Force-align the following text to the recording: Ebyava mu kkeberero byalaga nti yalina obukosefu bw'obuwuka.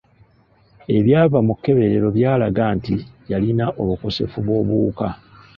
Ebyava 0.97 1.39
mu 1.47 1.53
kkeberero 1.55 2.07
byalaga 2.17 2.63
nti 2.77 2.95
yalina 3.31 3.65
obukosefu 3.81 4.37
bw'obuwuka. 4.45 5.07